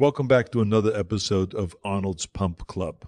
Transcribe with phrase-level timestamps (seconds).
[0.00, 3.06] Welcome back to another episode of Arnold's Pump Club.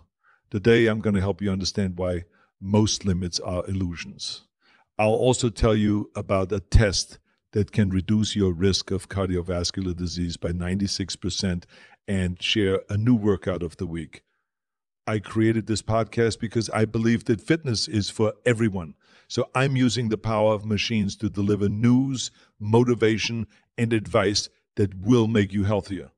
[0.51, 2.25] Today I'm going to help you understand why
[2.61, 4.43] most limits are illusions.
[4.99, 7.19] I'll also tell you about a test
[7.53, 11.65] that can reduce your risk of cardiovascular disease by 96%
[12.07, 14.23] and share a new workout of the week.
[15.07, 18.97] I created this podcast because I believe that fitness is for everyone.
[19.29, 22.31] So I'm using the power of machines to deliver news,
[22.61, 23.47] motivation,
[23.79, 26.11] and advice that will make you healthier.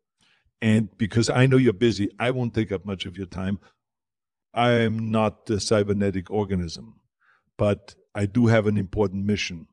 [0.65, 3.61] And because I know you're busy, I won't take up much of your time.
[4.54, 7.00] I am not a cybernetic organism,
[7.59, 9.67] but I do have an important mission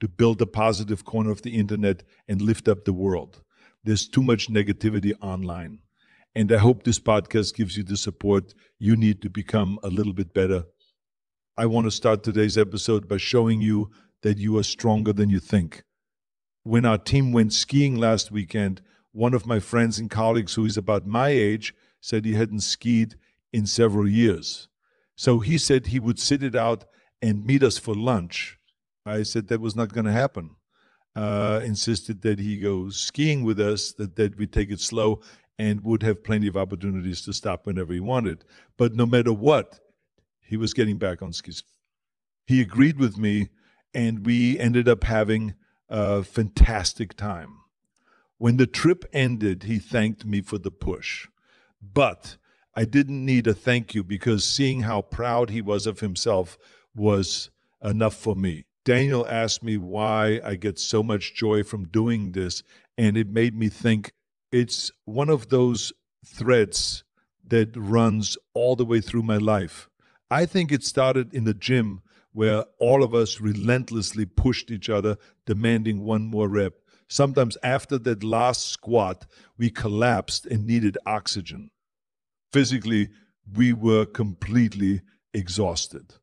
[0.00, 3.40] to build a positive corner of the internet and lift up the world.
[3.84, 5.78] There's too much negativity online.
[6.34, 10.12] And I hope this podcast gives you the support you need to become a little
[10.12, 10.64] bit better.
[11.56, 15.38] I want to start today's episode by showing you that you are stronger than you
[15.38, 15.84] think.
[16.64, 18.82] When our team went skiing last weekend,
[19.12, 23.14] one of my friends and colleagues who is about my age said he hadn't skied
[23.52, 24.68] in several years.
[25.16, 26.84] So he said he would sit it out
[27.20, 28.58] and meet us for lunch.
[29.06, 30.56] I said that was not going to happen.
[31.14, 35.20] Uh, insisted that he go skiing with us, that, that we take it slow,
[35.58, 38.44] and would have plenty of opportunities to stop whenever he wanted.
[38.78, 39.78] But no matter what,
[40.40, 41.62] he was getting back on skis.
[42.46, 43.50] He agreed with me,
[43.92, 45.54] and we ended up having
[45.90, 47.58] a fantastic time.
[48.42, 51.28] When the trip ended, he thanked me for the push.
[51.80, 52.38] But
[52.74, 56.58] I didn't need a thank you because seeing how proud he was of himself
[56.92, 57.50] was
[57.84, 58.64] enough for me.
[58.84, 62.64] Daniel asked me why I get so much joy from doing this,
[62.98, 64.10] and it made me think
[64.50, 65.92] it's one of those
[66.26, 67.04] threads
[67.46, 69.88] that runs all the way through my life.
[70.32, 75.16] I think it started in the gym where all of us relentlessly pushed each other,
[75.46, 76.72] demanding one more rep.
[77.12, 79.26] Sometimes after that last squat,
[79.58, 81.70] we collapsed and needed oxygen
[82.52, 83.08] physically,
[83.56, 86.14] we were completely exhausted.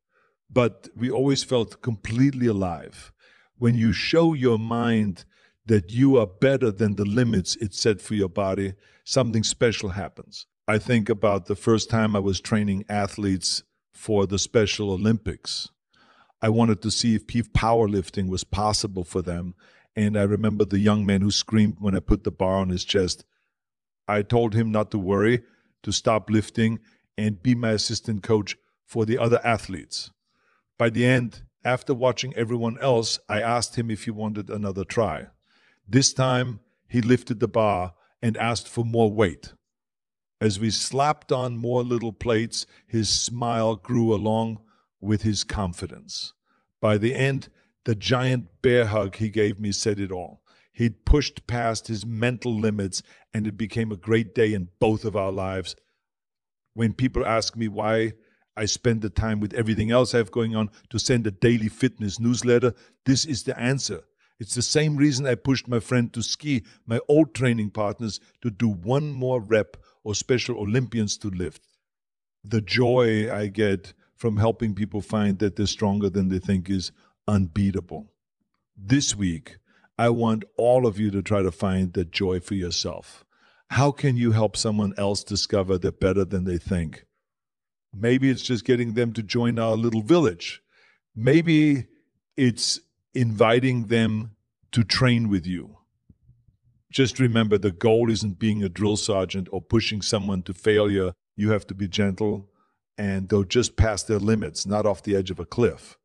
[0.50, 3.12] But we always felt completely alive.
[3.58, 5.25] When you show your mind
[5.66, 10.46] that you are better than the limits it set for your body, something special happens.
[10.68, 13.63] I think about the first time I was training athletes
[13.94, 15.69] for the Special Olympics.
[16.42, 19.56] I wanted to see if powerlifting was possible for them.
[20.00, 22.86] And I remember the young man who screamed when I put the bar on his
[22.86, 23.26] chest.
[24.08, 25.42] I told him not to worry
[25.84, 26.80] to stop lifting
[27.18, 28.56] and be my assistant coach
[28.86, 30.10] for the other athletes.
[30.78, 35.28] By the end, after watching everyone else, I asked him if he wanted another try.
[35.86, 39.52] This time, he lifted the bar and asked for more weight.
[40.40, 44.62] As we slapped on more little plates, his smile grew along
[45.02, 46.31] with his confidence.
[46.80, 47.50] By the end,
[47.85, 50.41] the giant bear hug he gave me said it all.
[50.72, 53.03] He'd pushed past his mental limits,
[53.34, 55.75] and it became a great day in both of our lives.
[56.73, 58.13] When people ask me why
[58.56, 61.68] I spend the time with everything else I have going on to send a daily
[61.68, 62.73] fitness newsletter,
[63.06, 64.03] this is the answer.
[64.39, 68.50] It's the same reason I pushed my friend to ski, my old training partners to
[68.50, 71.68] do one more rep or Special Olympians to lift.
[72.45, 76.91] The joy I get from helping people find that they're stronger than they think is
[77.29, 78.12] unbeatable.
[78.75, 79.57] This week,
[79.97, 83.23] I want all of you to try to find the joy for yourself.
[83.69, 87.06] How can you help someone else discover they're better than they think?
[87.94, 90.62] Maybe it's just getting them to join our little village.
[91.16, 91.85] Maybe
[92.35, 92.79] it's
[93.13, 94.31] inviting them
[94.72, 95.78] to train with you.
[96.91, 101.13] Just remember the goal isn't being a drill sergeant or pushing someone to failure.
[101.35, 102.50] You have to be gentle
[102.97, 105.99] and they'll just pass their limits, not off the edge of a cliff.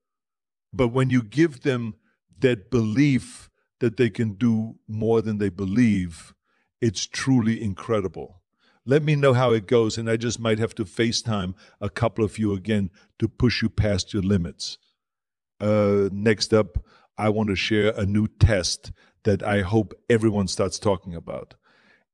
[0.75, 1.95] But when you give them
[2.41, 3.49] that belief
[3.79, 6.35] that they can do more than they believe,
[6.81, 8.43] it's truly incredible.
[8.85, 12.25] Let me know how it goes, and I just might have to FaceTime a couple
[12.25, 14.79] of you again to push you past your limits.
[15.61, 16.85] Uh, next up,
[17.17, 18.93] I want to share a new test
[19.23, 21.55] that I hope everyone starts talking about.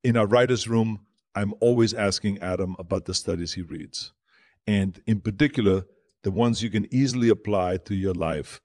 [0.05, 4.13] In our writer's room, I'm always asking Adam about the studies he reads,
[4.67, 5.85] and in particular,
[6.23, 8.61] the ones you can easily apply to your life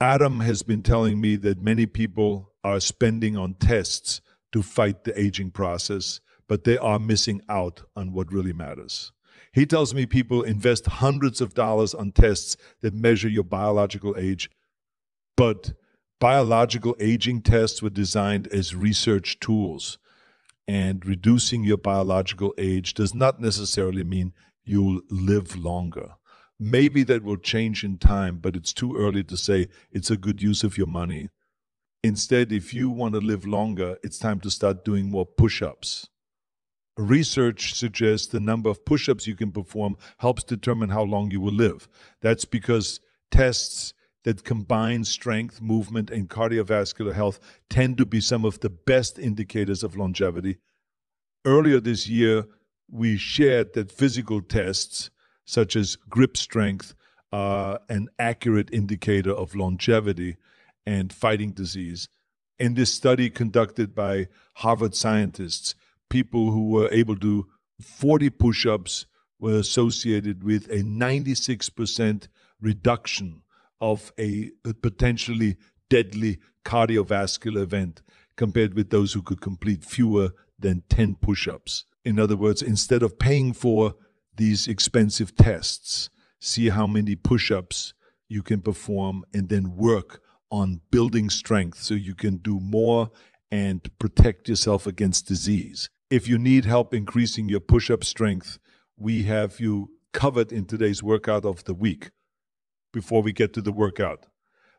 [0.00, 5.20] Adam has been telling me that many people are spending on tests to fight the
[5.20, 9.12] aging process, but they are missing out on what really matters.
[9.52, 14.48] He tells me people invest hundreds of dollars on tests that measure your biological age,
[15.36, 15.72] but
[16.18, 19.98] biological aging tests were designed as research tools.
[20.66, 24.32] And reducing your biological age does not necessarily mean
[24.64, 26.14] you'll live longer.
[26.62, 30.42] Maybe that will change in time, but it's too early to say it's a good
[30.42, 31.30] use of your money.
[32.04, 36.08] Instead, if you want to live longer, it's time to start doing more push ups.
[36.98, 41.40] Research suggests the number of push ups you can perform helps determine how long you
[41.40, 41.88] will live.
[42.20, 47.40] That's because tests that combine strength, movement, and cardiovascular health
[47.70, 50.58] tend to be some of the best indicators of longevity.
[51.46, 52.44] Earlier this year,
[52.90, 55.10] we shared that physical tests,
[55.50, 56.94] such as grip strength,
[57.32, 60.36] are an accurate indicator of longevity
[60.86, 62.08] and fighting disease.
[62.58, 65.74] In this study conducted by Harvard scientists,
[66.08, 67.46] people who were able to do
[67.80, 69.06] 40 push ups
[69.38, 72.28] were associated with a 96%
[72.60, 73.42] reduction
[73.80, 74.50] of a
[74.82, 75.56] potentially
[75.88, 78.02] deadly cardiovascular event
[78.36, 81.84] compared with those who could complete fewer than 10 push ups.
[82.04, 83.94] In other words, instead of paying for
[84.40, 86.08] these expensive tests,
[86.40, 87.92] see how many push ups
[88.26, 93.10] you can perform and then work on building strength so you can do more
[93.50, 95.90] and protect yourself against disease.
[96.08, 98.58] If you need help increasing your push up strength,
[98.96, 102.10] we have you covered in today's workout of the week.
[102.94, 104.26] Before we get to the workout,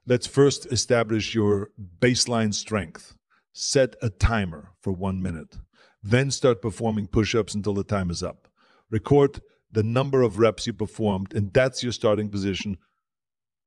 [0.07, 1.69] let's first establish your
[1.99, 3.15] baseline strength.
[3.53, 5.59] Set a timer for one minute.
[6.01, 8.47] Then start performing push ups until the time is up.
[8.89, 9.39] Record
[9.71, 12.77] the number of reps you performed, and that's your starting position.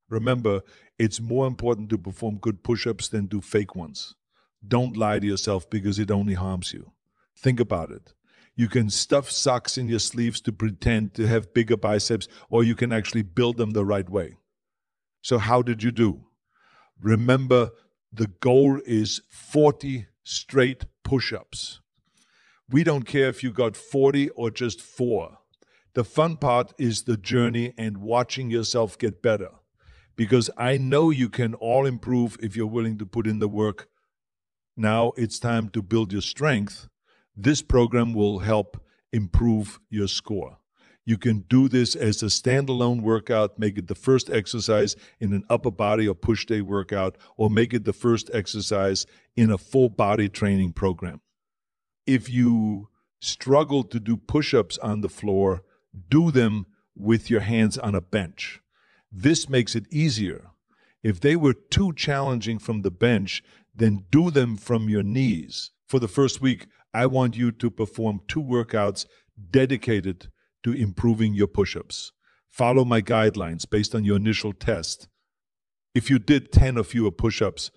[0.09, 0.63] Remember,
[0.99, 4.15] it's more important to perform good push ups than do fake ones.
[4.67, 6.93] Don't lie to yourself because it only harms you.
[7.37, 8.15] Think about it.
[8.57, 12.77] You can stuff socks in your sleeves to pretend to have bigger biceps, or you
[12.77, 14.37] can actually build them the right way.
[15.23, 16.27] So, how did you do?
[17.01, 17.71] Remember,
[18.13, 21.81] the goal is 40 straight push ups.
[22.71, 25.39] We don't care if you got 40 or just four.
[25.95, 29.51] The fun part is the journey and watching yourself get better.
[30.17, 33.89] Because I know you can all improve if you're willing to put in the work.
[34.77, 36.89] Now it's time to build your strength
[37.37, 38.81] this program will help
[39.13, 40.59] improve your score.
[41.05, 45.45] You can do this as a standalone workout, make it the first exercise in an
[45.51, 49.05] upper body or push day workout, or make it the first exercise
[49.37, 51.21] in a full body training program.
[52.07, 52.89] If you
[53.21, 55.63] struggle to do push ups on the floor,
[56.09, 58.61] do them with your hands on a bench.
[59.11, 60.51] This makes it easier.
[61.03, 63.43] If they were too challenging from the bench,
[63.75, 65.71] then do them from your knees.
[65.87, 69.07] For the first week, I want you to perform two workouts
[69.51, 70.29] dedicated
[70.63, 72.13] to improving your push ups.
[72.49, 75.09] Follow my guidelines based on your initial test.
[75.95, 77.71] If you did 10 or fewer push ups,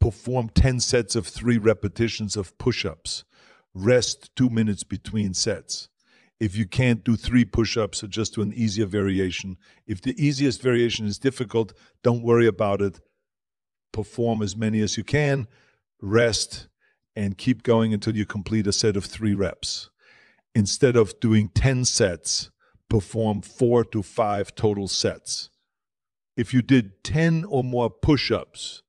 [0.00, 3.24] perform 10 sets of three repetitions of push ups.
[3.72, 5.88] Rest two minutes between sets.
[6.44, 9.56] If you can't do three push ups, just do an easier variation.
[9.86, 13.00] If the easiest variation is difficult, don't worry about it.
[13.92, 15.48] Perform as many as you can,
[16.02, 16.68] rest,
[17.16, 19.88] and keep going until you complete a set of three reps.
[20.54, 22.50] Instead of doing 10 sets,
[22.90, 25.48] perform four to five total sets.
[26.36, 28.82] If you did 10 or more push ups,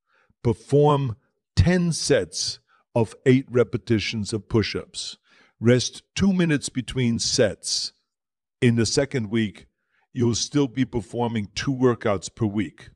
[0.44, 1.16] perform
[1.56, 2.60] 10 sets
[2.94, 5.18] of eight repetitions of push ups.
[5.66, 7.92] Rest two minutes between sets.
[8.62, 9.66] In the second week,
[10.14, 12.92] you'll still be performing two workouts per week.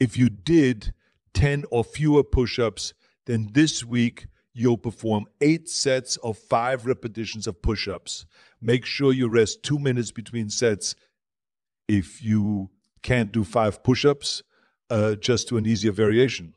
[0.00, 0.94] If you did
[1.34, 2.94] 10 or fewer push ups,
[3.26, 8.24] then this week you'll perform eight sets of five repetitions of push ups.
[8.58, 10.94] Make sure you rest two minutes between sets.
[11.88, 12.70] If you
[13.02, 14.42] can't do five push ups,
[14.88, 16.54] uh, just do an easier variation.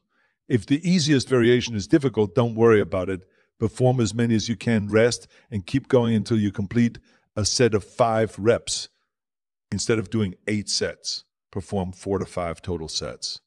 [0.48, 3.28] If the easiest variation is difficult, don't worry about it.
[3.62, 6.98] Perform as many as you can, rest, and keep going until you complete
[7.36, 8.89] a set of five reps.
[9.72, 13.39] Instead of doing eight sets, perform four to five total sets.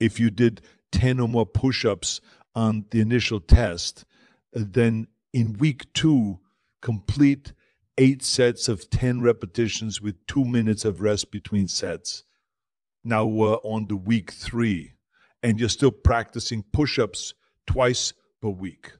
[0.00, 2.20] If you did 10 or more push ups
[2.56, 4.04] on the initial test,
[4.52, 6.40] then in week two,
[6.82, 7.52] complete
[7.96, 12.24] eight sets of 10 repetitions with two minutes of rest between sets.
[13.04, 14.94] Now we're on the week three,
[15.44, 17.34] and you're still practicing push ups
[17.68, 18.97] twice per week.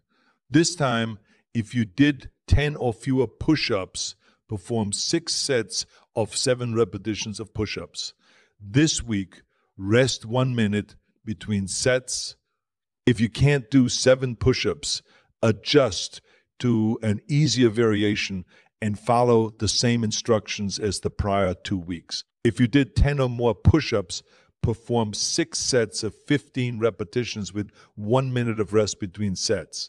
[0.51, 1.19] This time,
[1.55, 4.15] if you did 10 or fewer push ups,
[4.49, 5.85] perform six sets
[6.17, 8.15] of seven repetitions of push ups.
[8.61, 9.43] This week,
[9.77, 12.37] rest one minute between sets
[13.09, 15.01] if you can't do seven push ups,
[15.43, 16.21] adjust
[16.59, 18.45] to an easier variation
[18.83, 22.25] and follow the same instructions as the prior two weeks.
[22.45, 24.23] If you did 10 or more push ups,
[24.63, 29.89] perform six sets of 15 repetitions with one minute of rest between sets.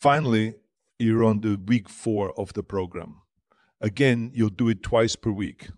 [0.00, 0.54] Finally,
[0.98, 3.22] you're on the week four of the program.
[3.80, 5.68] Again, you'll do it twice per week.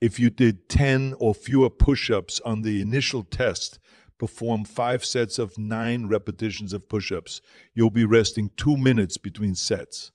[0.00, 3.78] If you did 10 or fewer push ups on the initial test,
[4.18, 7.40] perform five sets of nine repetitions of push ups.
[7.74, 10.12] You'll be resting two minutes between sets.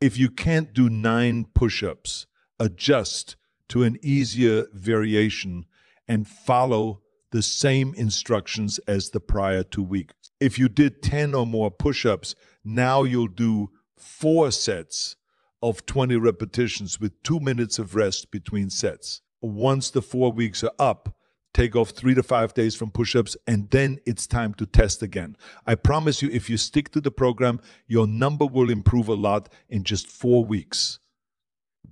[0.00, 2.26] If you can't do nine push ups,
[2.58, 3.36] adjust
[3.68, 5.66] to an easier variation
[6.08, 7.01] and follow
[7.32, 10.14] the same instructions as the prior two weeks.
[10.40, 12.34] If you did 10 or more push ups,
[12.64, 15.16] now you'll do four sets
[15.62, 19.22] of 20 repetitions with two minutes of rest between sets.
[19.40, 21.16] Once the four weeks are up,
[21.54, 25.02] take off three to five days from push ups, and then it's time to test
[25.02, 25.36] again.
[25.66, 29.48] I promise you, if you stick to the program, your number will improve a lot
[29.68, 30.98] in just four weeks.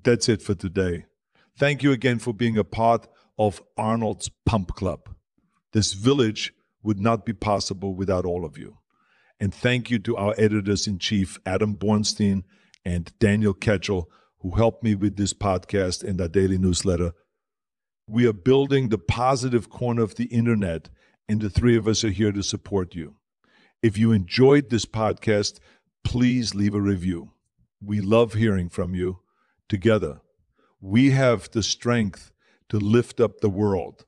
[0.02, 1.06] That's it for today.
[1.56, 3.06] Thank you again for being a part
[3.38, 5.08] of Arnold's Pump Club.
[5.72, 8.78] This village would not be possible without all of you.
[9.38, 12.42] And thank you to our editors in chief, Adam Bornstein
[12.84, 14.06] and Daniel Ketchel,
[14.40, 17.12] who helped me with this podcast and our daily newsletter.
[18.06, 20.90] We are building the positive corner of the internet,
[21.28, 23.16] and the three of us are here to support you.
[23.82, 25.60] If you enjoyed this podcast,
[26.04, 27.32] please leave a review.
[27.82, 29.20] We love hearing from you.
[29.68, 30.20] Together,
[30.80, 32.32] we have the strength
[32.68, 34.04] to lift up the world